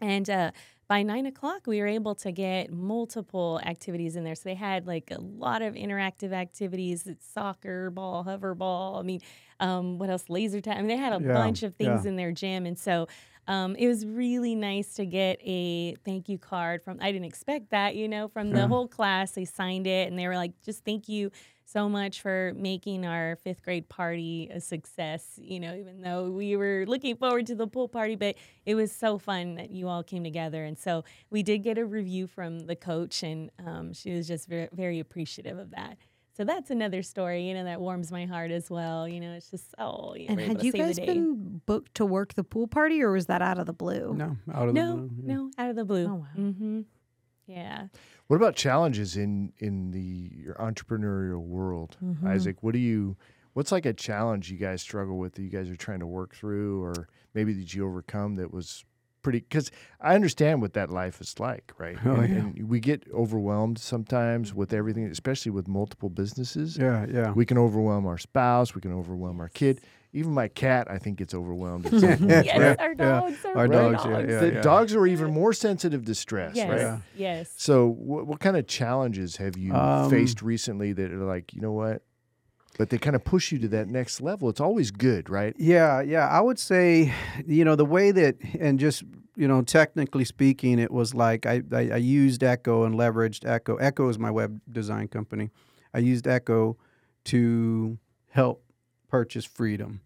[0.00, 0.50] And uh,
[0.88, 4.34] by nine o'clock, we were able to get multiple activities in there.
[4.34, 8.98] So they had like a lot of interactive activities: it's soccer ball, hover ball.
[8.98, 9.20] I mean,
[9.60, 10.28] um, what else?
[10.28, 10.76] Laser tag.
[10.76, 12.06] I mean, they had a Yeah, bunch of things yeah.
[12.06, 13.06] in their gym, and so
[13.46, 16.98] um, it was really nice to get a thank you card from.
[17.00, 19.32] I didn't expect that, you know, from the whole class.
[19.32, 21.30] They signed it, and they were like, "Just thank you."
[21.66, 25.38] So much for making our fifth grade party a success.
[25.42, 28.92] You know, even though we were looking forward to the pool party, but it was
[28.92, 30.62] so fun that you all came together.
[30.64, 34.46] And so we did get a review from the coach, and um, she was just
[34.48, 35.96] very, very appreciative of that.
[36.36, 39.06] So that's another story, you know, that warms my heart as well.
[39.08, 41.06] You know, it's just oh, you And were able had you save the guys day.
[41.06, 44.14] been booked to work the pool party, or was that out of the blue?
[44.14, 45.10] No, out of no, the blue.
[45.26, 45.34] yeah.
[45.34, 46.06] no, out of the blue.
[46.08, 46.26] Oh, wow.
[46.36, 46.80] Mm-hmm.
[47.46, 47.86] Yeah.
[48.28, 52.26] What about challenges in in the your entrepreneurial world, Mm-hmm.
[52.26, 52.62] Isaac?
[52.62, 53.16] What do you?
[53.52, 56.34] What's like a challenge you guys struggle with that you guys are trying to work
[56.34, 58.84] through, or maybe that you overcome that was
[59.22, 59.40] pretty?
[59.40, 61.96] Because I understand what that life is like, right?
[62.04, 62.40] Oh, and, yeah.
[62.40, 66.76] and we get overwhelmed sometimes with everything, especially with multiple businesses.
[66.76, 67.32] Yeah, yeah.
[67.32, 68.74] We can overwhelm our spouse.
[68.74, 69.80] We can overwhelm our kid.
[70.14, 72.30] Even my cat, I think, gets overwhelmed at some point.
[72.46, 72.80] Yes, right?
[72.80, 72.94] our yeah.
[73.20, 74.40] dogs are Our great dogs, yeah, yeah.
[74.40, 76.80] the dogs are even more sensitive to stress, Yes, right?
[76.80, 76.98] Yeah.
[77.16, 77.52] yes.
[77.56, 81.60] So, what, what kind of challenges have you Um, faced recently that are like, you
[81.60, 82.02] know what?
[82.78, 84.48] But they kind of push you to that next level.
[84.48, 85.54] It's always good, right?
[85.58, 86.26] Yeah, yeah.
[86.28, 87.12] I would say,
[87.46, 89.04] you know, the way that, and just,
[89.36, 93.76] you know, technically speaking, it was like I, I, I used Echo and leveraged Echo.
[93.76, 95.50] Echo is my web design company.
[95.92, 96.76] I used Echo
[97.26, 97.98] to
[98.30, 98.63] help
[99.08, 100.00] purchase freedom.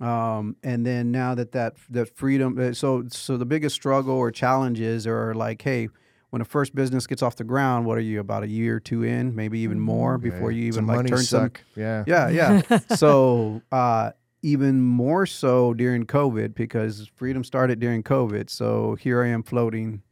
[0.00, 4.30] Um, and then now that that that freedom, uh, so so the biggest struggle or
[4.30, 5.88] challenges are like, hey,
[6.30, 8.80] when a first business gets off the ground, what are you about a year or
[8.80, 11.52] two in, maybe even more before you even Some like turn some.
[11.76, 12.04] Yeah.
[12.06, 12.78] yeah, yeah.
[12.96, 14.12] so uh,
[14.42, 18.48] even more so during COVID because freedom started during COVID.
[18.48, 20.02] So here I am floating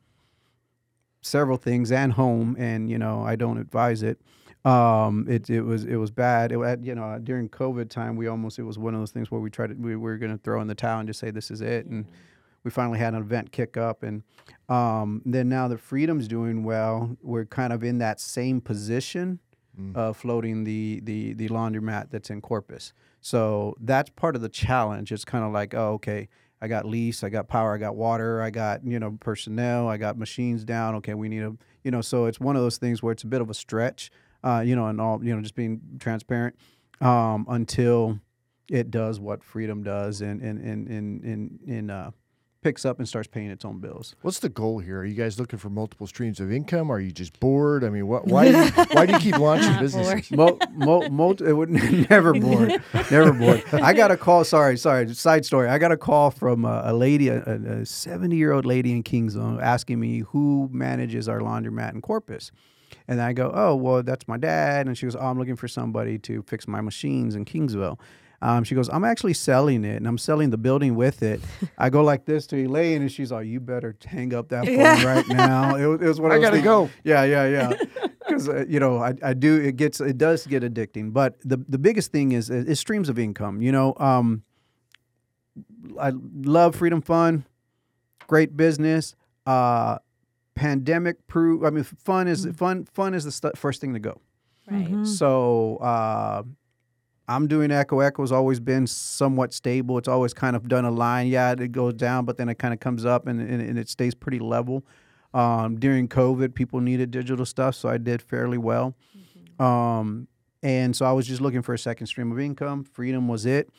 [1.20, 4.20] several things and home, and you know I don't advise it.
[4.64, 6.52] Um, it it was it was bad.
[6.52, 9.30] It had, you know during COVID time we almost it was one of those things
[9.30, 11.30] where we tried to we were going to throw in the towel and just say
[11.30, 12.06] this is it and
[12.64, 14.22] we finally had an event kick up and
[14.68, 19.38] um, then now the freedom's doing well we're kind of in that same position
[19.94, 25.10] of floating the the the laundromat that's in corpus so that's part of the challenge
[25.10, 26.28] it's kind of like oh okay
[26.60, 29.96] i got lease i got power i got water i got you know personnel i
[29.96, 31.52] got machines down okay we need a
[31.84, 34.10] you know so it's one of those things where it's a bit of a stretch
[34.44, 36.54] uh, you know and all you know just being transparent
[37.00, 38.18] um, until
[38.70, 42.10] it does what freedom does and and and and, and, and uh,
[42.62, 44.14] picks up and starts paying its own bills.
[44.22, 44.98] What's the goal here?
[44.98, 46.90] Are you guys looking for multiple streams of income?
[46.90, 47.84] Are you just bored?
[47.84, 50.30] I mean, what, why, do you, why do you keep launching businesses?
[50.30, 51.70] Mo, mo, mo, it would
[52.10, 53.64] never bored, never bored.
[53.72, 54.44] I got a call.
[54.44, 55.12] Sorry, sorry.
[55.14, 55.68] Side story.
[55.68, 60.20] I got a call from a, a lady, a seventy-year-old lady in Kingsville, asking me
[60.20, 62.52] who manages our laundromat in Corpus.
[63.08, 64.86] And I go, oh, well, that's my dad.
[64.86, 67.98] And she goes, oh, I'm looking for somebody to fix my machines in Kingsville.
[68.42, 71.42] Um, she goes, I'm actually selling it and I'm selling the building with it.
[71.76, 75.04] I go like this to Elaine and she's like, you better hang up that phone
[75.04, 75.74] right now.
[75.76, 76.64] It, was- it was what I, I gotta thinking.
[76.64, 76.90] go.
[77.04, 77.72] Yeah, yeah, yeah.
[78.30, 79.56] Because uh, you know, I, I do.
[79.60, 81.12] It gets it does get addicting.
[81.12, 83.60] But the the biggest thing is is streams of income.
[83.60, 84.44] You know, um,
[86.00, 86.12] I
[86.44, 87.44] love Freedom Fun,
[88.28, 89.16] great business.
[89.46, 89.98] Uh,
[90.54, 91.64] pandemic proof.
[91.64, 92.84] I mean, fun is fun.
[92.94, 94.20] Fun is the stu- first thing to go.
[94.70, 94.86] Right.
[94.88, 95.06] Mhm.
[95.06, 96.42] So uh,
[97.30, 98.00] I'm doing Echo.
[98.00, 99.96] Echo's always been somewhat stable.
[99.98, 101.28] It's always kind of done a line.
[101.28, 103.88] Yeah, it goes down, but then it kind of comes up and, and, and it
[103.88, 104.84] stays pretty level.
[105.32, 108.96] Um, during COVID, people needed digital stuff, so I did fairly well.
[109.58, 110.26] Um,
[110.62, 112.84] and so I was just looking for a second stream of income.
[112.84, 113.70] Freedom was it.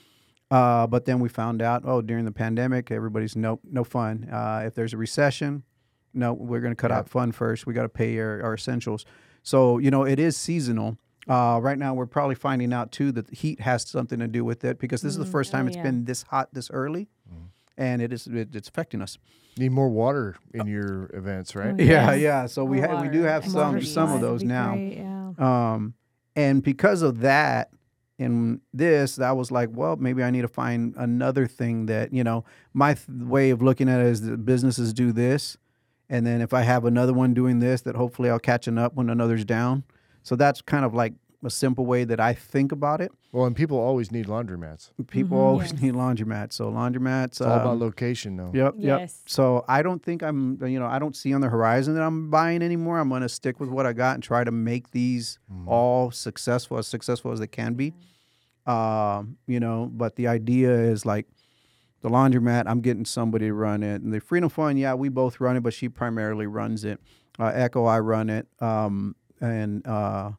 [0.49, 4.27] Uh, but then we found out, oh, during the pandemic, everybody's no no fun.
[4.31, 5.63] Uh, if there's a recession,
[6.13, 6.97] no, we're going to cut Yeah.
[6.99, 7.65] out fun first.
[7.65, 9.05] We got to pay our, our essentials.
[9.43, 10.97] So you know, it is seasonal.
[11.29, 14.43] Uh, right now, we're probably finding out too that the heat has something to do
[14.43, 15.83] with it because this is the Mm, first time oh, it's yeah.
[15.83, 17.07] been this hot this early,
[17.77, 19.17] and it is it, it's affecting us.
[19.57, 21.75] Need more water in your events, right?
[21.77, 22.45] Oh, Yeah, yeah.
[22.47, 24.21] So we More ha- we do water have and some water some of supply.
[24.27, 24.71] those be now.
[24.73, 25.31] great, yeah.
[25.73, 25.93] Um,
[26.35, 27.69] and because of that,
[28.17, 32.23] and this, I was like, well, maybe I need to find another thing that you
[32.23, 32.45] know.
[32.73, 35.57] My th- way of looking at it is that businesses do this,
[36.09, 39.09] and then if I have another one doing this, that hopefully I'll catching up when
[39.09, 39.83] another's down.
[40.23, 43.11] So that's kind of like a simple way that I think about it.
[43.31, 44.91] Well, and people always need laundromats.
[45.07, 45.41] People Mhm.
[45.41, 45.81] always Yes.
[45.81, 47.25] need laundromats, so laundromats.
[47.27, 48.51] It's all about um, location, though.
[48.53, 48.99] Yep, yep.
[48.99, 49.21] Yes.
[49.25, 52.29] So I don't think I'm, you know, I don't see on the horizon that I'm
[52.29, 52.99] buying anymore.
[52.99, 56.77] I'm going to stick with what I got and try to make these all successful,
[56.77, 57.93] as successful as they can be.
[58.67, 61.25] Um, you know, but the idea is like
[62.01, 62.63] the laundromat.
[62.67, 64.77] I'm getting somebody to run it, and the Freedom Fun.
[64.77, 66.99] Yeah, we both run it, but she primarily runs it.
[67.39, 70.31] Uh, Echo, I run it, um, and uh,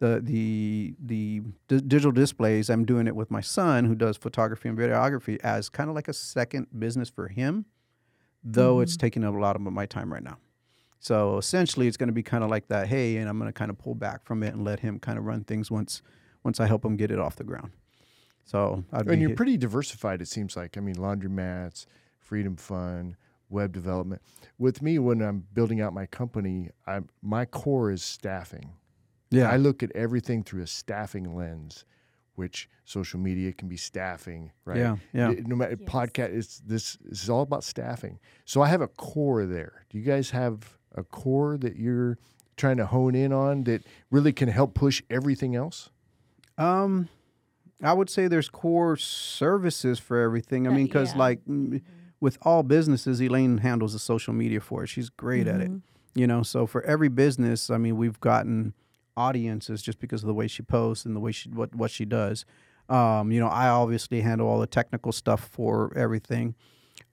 [0.00, 2.68] the the the di- digital displays.
[2.68, 6.08] I'm doing it with my son, who does photography and videography, as kind of like
[6.08, 7.64] a second business for him,
[8.44, 10.38] though it's taking up a lot of my time right now.
[11.00, 12.88] So essentially, it's going to be kind of like that.
[12.88, 15.16] Hey, and I'm going to kind of pull back from it and let him kind
[15.18, 16.02] of run things once
[16.44, 17.70] once I help him get it off the ground.
[18.44, 20.76] So I'd And be you're hit- pretty diversified, it seems like.
[20.76, 21.86] I mean, laundromats,
[22.18, 23.16] Freedom Fund,
[23.48, 24.22] web development.
[24.58, 28.72] With me, when I'm building out my company, I'm, my core is staffing.
[29.30, 29.50] yeah.
[29.50, 31.84] I look at everything through a staffing lens,
[32.34, 34.78] which social media can be staffing, right?
[34.78, 35.30] Yeah, yeah.
[35.32, 35.88] It- No matter Yes.
[35.88, 38.18] podcast, it's this, this is all about staffing.
[38.44, 39.84] So I have a core there.
[39.90, 42.18] Do you guys have a core that you're
[42.56, 45.90] trying to hone in on that really can help push everything else?
[46.56, 47.08] Um,
[47.82, 50.66] I would say there's core services for everything.
[50.66, 51.18] I mean, because yeah.
[51.18, 51.40] like
[52.20, 54.88] with all businesses, Elaine handles the social media for it.
[54.88, 55.70] She's great at it.
[56.14, 58.74] You know, so for every business, I mean, we've gotten
[59.16, 62.04] audiences just because of the way she posts and the way she what what she
[62.04, 62.44] does.
[62.88, 66.54] Um, you know, I obviously handle all the technical stuff for everything.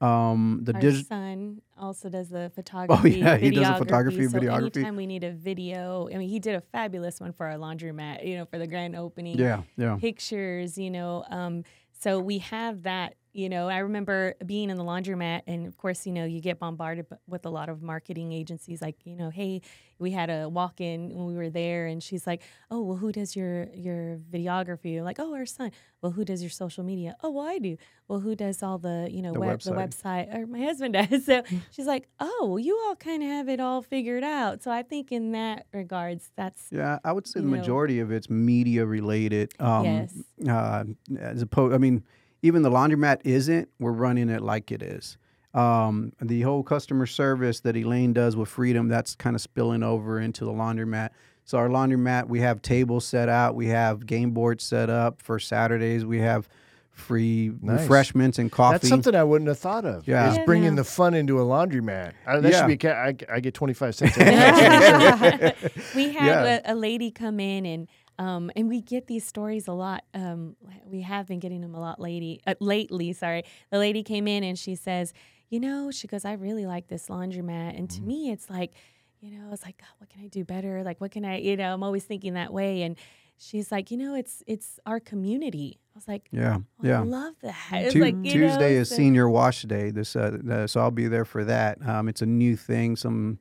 [0.01, 1.05] Um, the Our digital.
[1.05, 3.21] son also does the photography.
[3.21, 4.77] Oh, yeah, he does the photography, so videography.
[4.77, 8.25] Anytime we need a video, I mean, he did a fabulous one for our laundromat.
[8.25, 9.37] You know, for the grand opening.
[9.37, 9.97] Yeah, yeah.
[9.99, 11.25] pictures, you know.
[11.29, 11.63] Um,
[11.99, 13.67] so we have that, you know.
[13.69, 17.45] I remember being in the laundromat, and of course, you know, you get bombarded with
[17.45, 19.61] a lot of marketing agencies, like, you know, hey,
[19.99, 23.11] we had a walk in when we were there, and she's like, oh, well, who
[23.11, 24.97] does your your videography?
[24.97, 25.71] I'm like, oh, our son.
[26.01, 27.15] Well, who does your social media?
[27.23, 27.77] Oh, well, I do.
[28.07, 30.29] Well, who does all the, you know, The web, the website.
[30.29, 30.35] website?
[30.37, 31.25] Or my husband does.
[31.25, 34.61] So she's like, oh, well, you all kind of have it all figured out.
[34.61, 37.57] So I think in that regards, that's Yeah, I would say the know.
[37.57, 39.53] majority of it's media related.
[39.59, 40.13] Um, Yes.
[40.47, 40.83] Uh,
[41.19, 42.03] as opposed, I mean,
[42.45, 43.69] even the laundromat isn't.
[43.79, 45.17] We're running it like it is.
[45.53, 50.19] Um, the whole customer service that Elaine does with Freedom, that's kind of spilling over
[50.19, 51.09] into the laundromat.
[51.45, 55.39] So our laundromat, we have tables set out, we have game boards set up for
[55.39, 56.05] Saturdays.
[56.05, 56.47] We have
[56.91, 57.81] free Nice.
[57.81, 58.73] refreshments and coffee.
[58.75, 60.07] That's something I wouldn't have thought of.
[60.07, 60.31] Yeah.
[60.31, 60.81] Is bringing no.
[60.81, 62.13] the fun into a laundromat.
[62.25, 62.67] Uh, that Yeah.
[62.67, 62.87] should be.
[62.89, 64.17] I, I get twenty five cents.
[64.17, 65.53] extra.
[65.95, 66.59] we had Yeah.
[66.65, 70.03] a, a lady come in and um, and we get these stories a lot.
[70.13, 73.13] Um, we have been getting them a lot lady, uh, lately.
[73.13, 75.13] Sorry, the lady came in and she says,
[75.49, 78.07] you know, she goes, I really like this laundromat, and to Mm-hmm.
[78.07, 78.73] me, it's like,
[79.21, 80.83] you know, it's like, God, what can I do better?
[80.83, 82.95] Like, what can I, you know, I'm always thinking that way, and
[83.37, 85.79] she's like, you know, it's it's our community.
[85.93, 86.99] I was like, yeah, oh, yeah.
[87.01, 87.87] I love that.
[87.91, 89.91] Tu- like, you know, Tuesday is so- Senior Wash Day.
[89.91, 91.77] This, uh, uh, so I'll be there for that.
[91.87, 92.95] Um, it's a new thing.
[92.95, 93.39] Some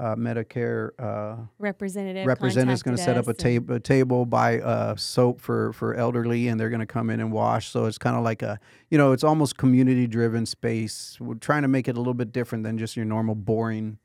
[0.00, 3.80] uh, Medicare uh, representative representative's going to set up a, contacted us and- tab- a
[3.80, 7.68] table, buy uh, soap for for elderly, and they're going to come in and wash.
[7.68, 8.58] So it's kind of like a,
[8.90, 11.16] you know, it's almost community driven space.
[11.20, 13.98] We're trying to make it a little bit different than just your normal boring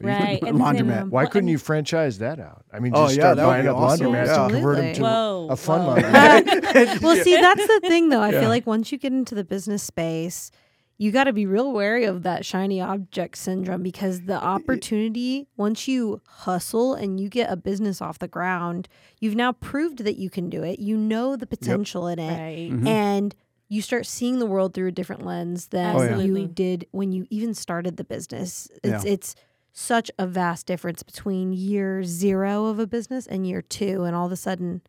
[0.00, 1.08] Right, and then- laundromat.
[1.10, 2.64] Why couldn't you franchise that out?
[2.72, 4.06] I mean, Oh, just yeah, start that buying be up awesome.
[4.08, 4.44] laundromats Yeah.
[4.44, 5.94] and convert them to Whoa, a fun whoa.
[5.96, 7.00] laundromat.
[7.02, 8.20] well, see, that's the thing, though.
[8.20, 8.40] I Yeah.
[8.40, 10.50] feel like once you get into the business space,
[10.98, 15.88] you got to be real wary of that shiny object syndrome because the opportunity, once
[15.88, 18.88] you hustle and you get a business off the ground,
[19.20, 20.78] you've now proved that you can do it.
[20.78, 22.38] You know the potential in it.
[22.38, 22.70] Right.
[22.70, 22.86] Mhm.
[22.86, 23.34] And
[23.68, 26.08] you start seeing the world through a different lens than Oh, yeah.
[26.10, 26.42] Absolutely.
[26.42, 28.68] you did when you even started the business.
[28.84, 29.34] It's it's
[29.72, 34.26] such a vast difference between year zero of a business and year two, and all
[34.26, 34.82] of a sudden,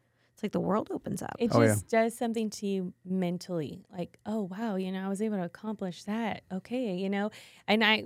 [0.44, 1.36] it's like the world opens up.
[1.40, 1.68] It Oh, yeah.
[1.68, 3.86] just does something to you mentally.
[3.96, 6.44] Like, oh wow, you know, I was able to accomplish that.
[6.52, 7.32] Okay, you know,
[7.68, 8.04] and I,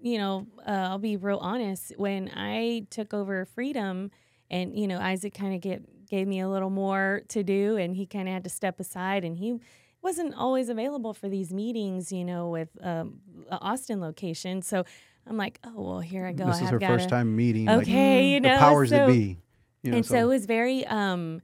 [0.00, 1.92] you know, uh, I'll be real honest.
[1.96, 4.10] When I took over Freedom,
[4.50, 7.96] and you know, Isaac kind of get gave me a little more to do, and
[7.96, 9.58] he kind of had to step aside, and he
[10.02, 14.60] wasn't always available for these meetings, you know, with um, Austin location.
[14.62, 14.84] So
[15.26, 16.46] I'm like, oh well, here I go.
[16.46, 17.66] This I is have her first gotta- time meeting.
[17.66, 19.38] like, Okay, you the know, powers so, that be.
[19.84, 21.40] You know, and so, it was very um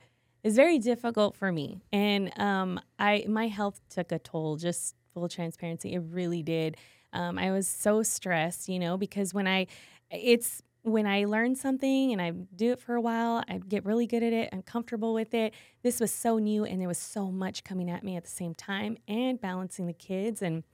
[0.48, 1.82] it's very difficult for me.
[1.92, 5.92] And um i my health took a toll just full transparency.
[5.94, 6.76] It really did.
[7.12, 9.66] Um i was so stressed you know because when i
[10.10, 14.06] it's when i learn something and i do it for a while i get really
[14.06, 15.52] good at it i'm comfortable with it.
[15.82, 18.54] This was so new and there was so much coming at me at the same
[18.54, 20.64] time and balancing the kids and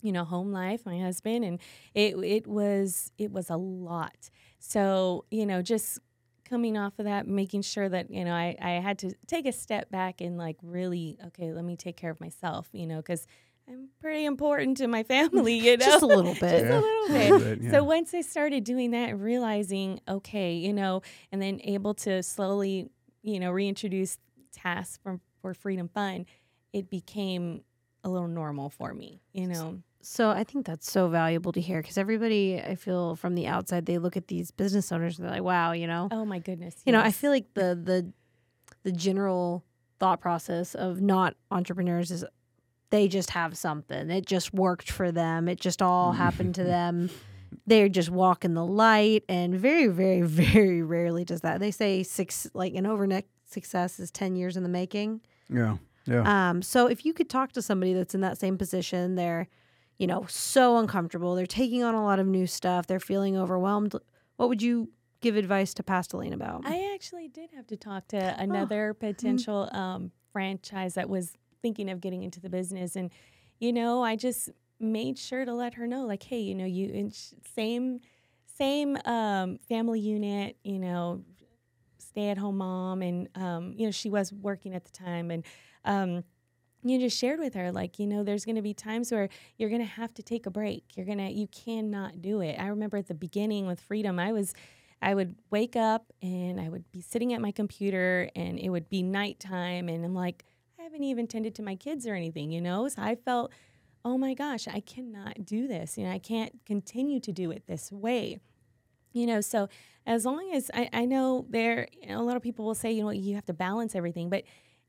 [0.00, 1.60] you know home life my husband and
[1.94, 4.30] it it was it was a lot.
[4.58, 6.00] So you know just
[6.44, 9.52] coming off of that making sure that you know I, I had to take a
[9.52, 13.26] step back and like really okay let me take care of myself you know because
[13.68, 16.70] i'm pretty important to my family you know Just a little Just bit.
[16.70, 17.70] a little A little bit, yeah.
[17.72, 21.02] So once I started doing that and realizing, okay, you know,
[21.32, 22.90] and then able to slowly,
[23.22, 24.18] you know, reintroduce
[24.52, 26.26] tasks from for Freedom Fun,
[26.72, 27.62] it became
[28.04, 29.80] a little normal for me, you know.
[30.04, 33.86] So I think that's so valuable to hear because everybody, I feel from the outside,
[33.86, 36.76] they look at these business owners and they're like, "Wow, you know, Oh my goodness.
[36.84, 38.12] you know." I feel like the the
[38.82, 39.64] the general
[40.00, 42.24] thought process of not entrepreneurs is
[42.90, 44.10] they just have something.
[44.10, 45.48] It just worked for them.
[45.48, 47.08] It just all happened to them.
[47.66, 51.60] They're just walking the light, and very, very, very rarely does that.
[51.60, 55.20] They say six, like an overnight success is ten years in the making.
[55.48, 56.48] yeah, yeah.
[56.50, 59.48] Um, so if you could talk to somebody that's in that same position, they're,
[59.98, 63.94] you know, so uncomfortable, they're taking on a lot of new stuff, they're feeling overwhelmed.
[64.36, 66.66] What would you give advice to past Elaine about?
[66.66, 69.06] I actually did have to talk Oh, to another mm-hmm.
[69.06, 73.10] potential um, franchise that was thinking of getting into the business, and
[73.60, 74.50] you know, I just
[74.80, 77.10] made sure to let her know, like, hey, you know, you
[77.54, 78.00] same
[78.58, 81.24] same um, family unit, you know,
[81.98, 85.44] stay at home mom, and um, you know, she was working at the time, and
[85.84, 86.24] um,
[86.82, 89.68] you just shared with her like you know there's going to be times where you're
[89.68, 90.84] going to have to take a break.
[90.96, 92.56] You're going to you cannot do it.
[92.58, 94.54] I remember at the beginning with freedom i was
[95.00, 98.88] i would wake up and i would be sitting at my computer and it would
[98.88, 100.44] be nighttime and i'm like
[100.78, 102.88] i haven't even tended to my kids or anything you know?
[102.88, 103.52] So i felt
[104.04, 105.96] oh my gosh i cannot do this.
[105.96, 108.40] You know i can't continue to do it this way.
[109.12, 109.68] You know so
[110.04, 112.90] as long as i, I know there you know, a lot of people will say
[112.90, 114.42] you know you have to balance everything but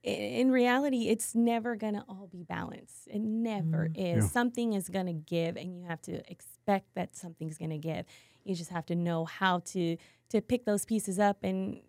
[0.04, 3.08] in reality it's never going to all be balanced.
[3.08, 4.30] It never is Yeah.
[4.30, 8.06] something is going to give and you have to expect that something's going to give.
[8.44, 9.98] You just have to know how to
[10.30, 11.80] to pick those pieces up and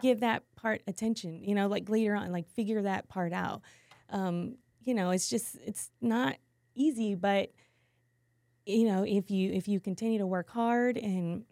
[0.00, 3.60] give that part attention you know like later on like figure that part out.
[4.08, 6.36] Um you know it's just it's not
[6.74, 7.50] easy but
[8.64, 11.44] you know if you if you continue to work hard and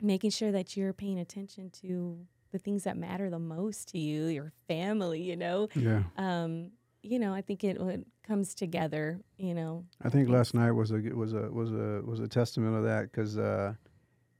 [0.00, 2.18] making sure that you're paying attention to
[2.56, 6.02] the things that matter the most to you your family you know yeah.
[6.16, 6.70] um
[7.02, 10.90] you know i think it, it comes together you know I think last night was
[10.90, 13.74] a was a was a was a testament of that because uh,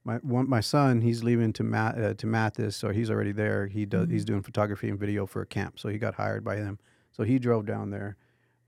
[0.03, 3.67] my one, my son, he's leaving to Ma- uh, to Mathis, or he's already there.
[3.67, 6.55] He does he's doing photography and video for a camp, so he got hired by
[6.55, 6.79] them.
[7.11, 8.17] So he drove down there.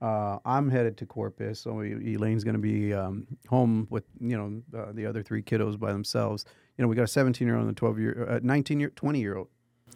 [0.02, 4.78] Uh, I'm headed to Corpus, so Elaine's going to be um, home with you know
[4.78, 6.44] uh, the other three kiddos by themselves.
[6.80, 8.88] You know, we got a 17 year old and a 12 year, uh, 19 year,
[8.88, 9.48] 20 year old.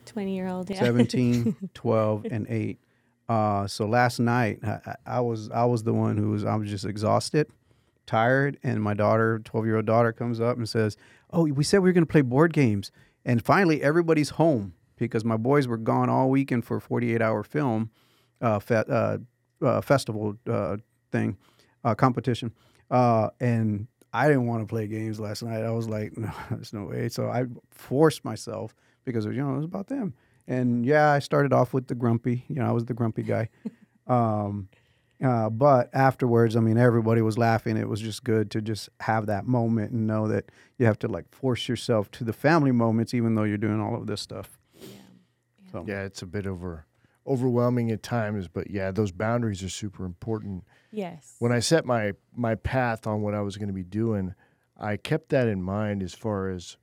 [0.04, 0.68] 20 year old.
[0.68, 0.80] Yeah.
[0.80, 2.78] 17 12 and 8
[3.26, 6.68] uh, so last night I, I- was i was the one who was i was
[6.68, 7.46] just exhausted
[8.04, 10.98] tired and my daughter 12 year old daughter comes up and says
[11.32, 12.92] oh we said we were going to play board games
[13.24, 17.42] and finally everybody's home because my boys were gone all weekend for a 48 hour
[17.42, 17.88] film
[18.42, 19.16] uh, fe- uh,
[19.62, 20.76] uh, festival uh,
[21.10, 21.38] thing
[21.82, 22.52] uh, competition
[22.90, 25.62] uh, and i didn't want to play games last night.
[25.62, 27.08] I was like no there's no way.
[27.08, 30.14] So i forced myself because you know it was about them.
[30.46, 32.44] And yeah i started off with the grumpy.
[32.48, 33.48] You know i was the grumpy guy.
[34.06, 34.68] Um,
[35.24, 37.78] uh, but afterwards i mean everybody was laughing.
[37.78, 41.08] It was just good to just have that moment and know that you have to
[41.08, 44.58] like force yourself to the family moments even though you're doing all of this stuff.
[45.72, 45.86] So.
[45.88, 46.84] Yeah, it's a bit over
[47.26, 50.64] overwhelming at times, but yeah, those boundaries are super important.
[50.94, 51.36] Yes.
[51.38, 54.34] When I set my my path on what I was going to be doing,
[54.78, 56.76] I kept that in mind as far as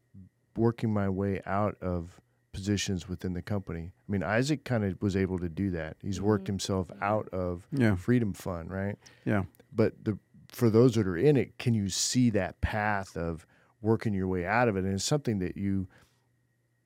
[0.56, 2.20] working my way out of
[2.52, 3.92] positions within the company.
[4.08, 5.96] I mean, Isaac kind of was able to do that.
[6.02, 6.26] He's mm-hmm.
[6.26, 7.04] worked himself mm-hmm.
[7.04, 7.96] out of Yeah.
[7.96, 8.98] Freedom Fun, right?
[9.26, 10.18] yeah but the
[10.50, 13.46] for those that are in it, can you see that path of
[13.82, 14.84] working your way out of it?
[14.84, 15.88] And it's something that you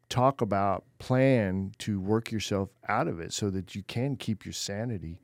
[0.08, 4.54] talk about, plan to work yourself out of it so that you can keep your
[4.54, 5.20] sanity.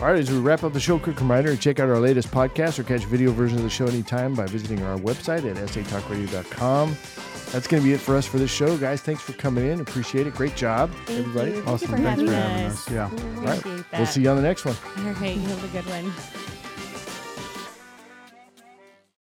[0.00, 2.28] All right, as we wrap up the show, quick reminder to check out our latest
[2.32, 6.96] podcast or catch video version of the show anytime by visiting our website at satalkradio.com.
[7.52, 9.00] That's going to be it for us for this show, guys.
[9.02, 9.80] Thanks for coming in.
[9.80, 10.34] Appreciate it.
[10.34, 11.50] Great job, Thank everybody.
[11.52, 11.56] you.
[11.62, 11.90] Thank Awesome.
[11.92, 12.88] you for Thanks having for having us.
[12.88, 12.92] us.
[12.92, 13.04] Yeah.
[13.04, 13.62] All right.
[13.62, 13.84] That.
[14.00, 14.76] We'll see you on the next one.
[14.98, 16.12] All right, you have a good one.